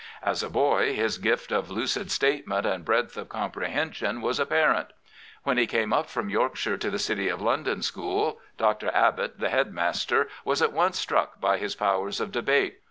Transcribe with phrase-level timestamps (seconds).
[0.23, 4.87] As a boy his gift >f lucid statement and breadth of comprehension was apparent.
[5.43, 8.89] When he came up from Yorkshire to the City of London School, Dr.
[8.95, 12.79] Abbott, the head master, was at once struck by his powers of debate.